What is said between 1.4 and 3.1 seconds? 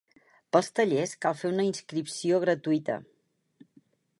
fer una inscripció gratuïta.